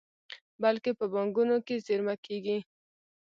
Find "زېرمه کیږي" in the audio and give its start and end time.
1.85-2.57